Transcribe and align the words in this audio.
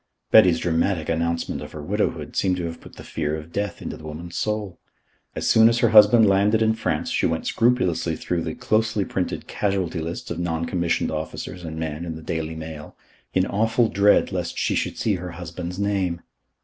Betty's 0.31 0.57
dramatic 0.57 1.09
announcement 1.09 1.61
of 1.61 1.73
her 1.73 1.81
widowhood 1.83 2.35
seemed 2.35 2.57
to 2.57 2.65
have 2.65 2.81
put 2.81 2.95
the 2.95 3.03
fear 3.03 3.35
of 3.37 3.51
death 3.51 3.83
into 3.83 3.95
the 3.97 4.03
woman's 4.03 4.35
soul. 4.35 4.79
As 5.35 5.47
soon 5.47 5.69
as 5.69 5.77
her 5.77 5.89
husband 5.89 6.25
landed 6.27 6.63
in 6.63 6.73
France 6.73 7.11
she 7.11 7.27
went 7.27 7.45
scrupulously 7.45 8.15
through 8.15 8.41
the 8.41 8.55
closely 8.55 9.05
printed 9.05 9.45
casualty 9.45 9.99
lists 9.99 10.31
of 10.31 10.39
non 10.39 10.65
commissioned 10.65 11.11
officers 11.11 11.63
and 11.63 11.77
men 11.77 12.03
in 12.03 12.15
The 12.15 12.23
Daily 12.23 12.55
Mail, 12.55 12.97
in 13.35 13.45
awful 13.45 13.89
dread 13.89 14.31
lest 14.31 14.57
she 14.57 14.73
should 14.73 14.97
see 14.97 15.17
her 15.17 15.33
husband's 15.33 15.77
name. 15.77 16.21